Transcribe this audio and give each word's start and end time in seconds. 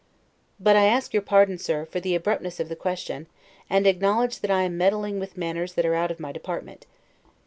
But 0.59 0.75
I 0.75 0.85
ask 0.85 1.13
your 1.13 1.21
pardon, 1.21 1.59
Sir, 1.59 1.85
for 1.85 1.99
the 1.99 2.15
abruptness 2.15 2.59
of 2.59 2.69
the 2.69 2.75
question, 2.75 3.27
and 3.69 3.85
acknowledge 3.85 4.39
that 4.39 4.49
I 4.49 4.63
am 4.63 4.75
meddling 4.75 5.19
with 5.19 5.37
matters 5.37 5.73
that 5.73 5.85
are 5.85 5.93
out 5.93 6.09
of 6.09 6.19
my 6.19 6.31
department. 6.31 6.87